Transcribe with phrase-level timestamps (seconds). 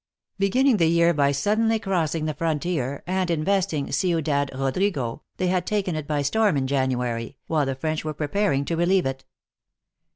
[0.39, 5.45] Beginning the year by sud denly crossing the frontier and investing Ciudad Rod rigo, they
[5.45, 9.25] had taken it by storm in January, while the French were preparing to relieve it.